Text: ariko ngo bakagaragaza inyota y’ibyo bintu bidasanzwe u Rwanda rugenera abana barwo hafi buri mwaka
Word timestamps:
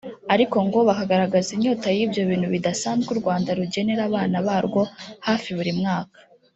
ariko 0.33 0.57
ngo 0.65 0.79
bakagaragaza 0.87 1.49
inyota 1.55 1.87
y’ibyo 1.97 2.21
bintu 2.29 2.47
bidasanzwe 2.55 3.09
u 3.11 3.19
Rwanda 3.21 3.49
rugenera 3.59 4.01
abana 4.09 4.37
barwo 4.47 4.81
hafi 5.27 5.49
buri 5.57 5.71
mwaka 5.79 6.17